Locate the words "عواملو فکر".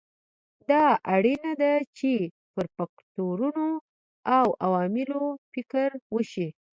4.65-5.89